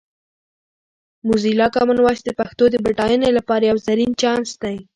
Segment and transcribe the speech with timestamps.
[1.27, 4.77] موزیلا کامن وایس د پښتو د بډاینې لپاره یو زرین چانس دی.